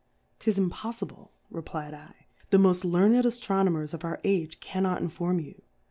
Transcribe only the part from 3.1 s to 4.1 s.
Aftronomers of